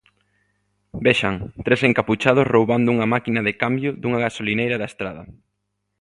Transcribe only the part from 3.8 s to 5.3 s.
dunha gasolineira da Estrada.